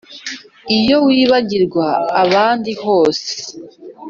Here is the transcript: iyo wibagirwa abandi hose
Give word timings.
iyo 0.77 0.97
wibagirwa 1.05 1.87
abandi 2.23 2.71
hose 2.83 3.29